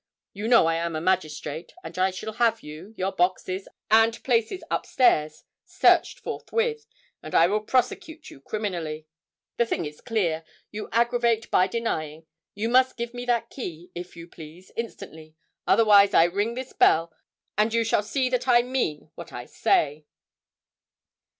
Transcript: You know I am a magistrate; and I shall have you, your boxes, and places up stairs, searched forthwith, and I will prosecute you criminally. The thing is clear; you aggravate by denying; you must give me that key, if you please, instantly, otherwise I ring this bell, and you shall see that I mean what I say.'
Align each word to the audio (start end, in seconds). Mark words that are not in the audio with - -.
You 0.33 0.47
know 0.47 0.65
I 0.65 0.77
am 0.77 0.95
a 0.95 0.99
magistrate; 0.99 1.75
and 1.83 1.95
I 1.99 2.09
shall 2.09 2.33
have 2.33 2.63
you, 2.63 2.95
your 2.97 3.11
boxes, 3.11 3.67
and 3.91 4.23
places 4.23 4.63
up 4.71 4.87
stairs, 4.87 5.43
searched 5.63 6.21
forthwith, 6.21 6.87
and 7.21 7.35
I 7.35 7.45
will 7.45 7.59
prosecute 7.61 8.31
you 8.31 8.41
criminally. 8.41 9.05
The 9.57 9.67
thing 9.67 9.85
is 9.85 10.01
clear; 10.01 10.43
you 10.71 10.89
aggravate 10.91 11.51
by 11.51 11.67
denying; 11.67 12.25
you 12.55 12.67
must 12.67 12.97
give 12.97 13.13
me 13.13 13.25
that 13.25 13.51
key, 13.51 13.91
if 13.93 14.17
you 14.17 14.27
please, 14.27 14.71
instantly, 14.75 15.35
otherwise 15.67 16.15
I 16.15 16.23
ring 16.23 16.55
this 16.55 16.73
bell, 16.73 17.13
and 17.55 17.71
you 17.71 17.83
shall 17.83 18.01
see 18.01 18.27
that 18.31 18.47
I 18.47 18.63
mean 18.63 19.11
what 19.13 19.31
I 19.31 19.45
say.' 19.45 20.07